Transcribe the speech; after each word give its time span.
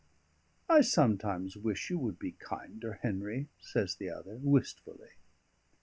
"I 0.67 0.81
sometimes 0.81 1.55
wish 1.55 1.91
you 1.91 1.99
would 1.99 2.17
be 2.17 2.31
kinder, 2.31 2.93
Henry," 3.03 3.49
says 3.59 3.93
the 3.93 4.09
other 4.09 4.37
wistfully. 4.41 5.11